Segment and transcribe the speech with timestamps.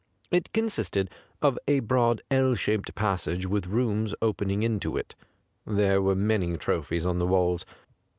[0.31, 1.11] It consisted
[1.43, 5.13] of a broad L shaped passage with rooms opening into it.
[5.63, 7.67] There were many trophies on the walls.